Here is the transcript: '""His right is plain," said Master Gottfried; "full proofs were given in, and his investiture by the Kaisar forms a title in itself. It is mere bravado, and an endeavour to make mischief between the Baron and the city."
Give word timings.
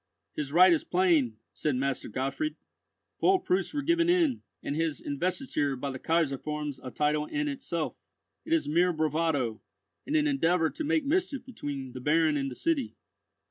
'""His 0.35 0.51
right 0.51 0.73
is 0.73 0.83
plain," 0.83 1.37
said 1.53 1.75
Master 1.75 2.09
Gottfried; 2.09 2.55
"full 3.19 3.37
proofs 3.37 3.71
were 3.71 3.83
given 3.83 4.09
in, 4.09 4.41
and 4.63 4.75
his 4.75 4.99
investiture 4.99 5.75
by 5.75 5.91
the 5.91 5.99
Kaisar 5.99 6.39
forms 6.41 6.79
a 6.79 6.89
title 6.89 7.27
in 7.27 7.47
itself. 7.47 7.95
It 8.43 8.51
is 8.51 8.67
mere 8.67 8.93
bravado, 8.93 9.61
and 10.07 10.15
an 10.15 10.25
endeavour 10.25 10.71
to 10.71 10.83
make 10.83 11.05
mischief 11.05 11.45
between 11.45 11.91
the 11.93 12.01
Baron 12.01 12.35
and 12.35 12.49
the 12.49 12.55
city." 12.55 12.95